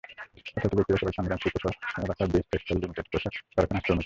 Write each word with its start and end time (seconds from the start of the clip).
হতাহত 0.53 0.73
ব্যক্তিরা 0.77 0.99
সবাই 1.01 1.15
চান্দগাঁও 1.17 1.41
শিল্প 1.43 1.65
এলাকার 2.03 2.27
বেইজ 2.31 2.45
টেক্সটাইল 2.51 2.77
লিমিটেড 2.81 3.07
পোশাক 3.11 3.33
কারখানার 3.55 3.83
শ্রমিক। 3.85 3.99